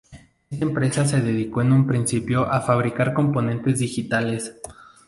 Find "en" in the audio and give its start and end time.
1.61-1.71